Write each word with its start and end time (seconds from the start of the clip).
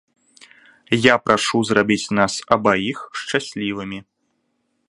Я 1.03 1.15
прашу 1.25 1.61
зрабіць 1.71 2.11
нас 2.21 2.33
абаіх 2.57 2.97
шчаслівымі! 3.21 3.99